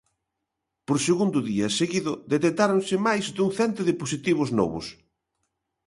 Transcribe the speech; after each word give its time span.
Por 0.87 0.97
segundo 1.07 1.39
día 1.49 1.67
seguido, 1.79 2.11
detectáronse 2.33 2.95
máis 3.07 3.25
dun 3.35 3.49
cento 3.59 3.81
de 3.87 3.97
positivos 4.01 4.49
novos. 4.59 4.85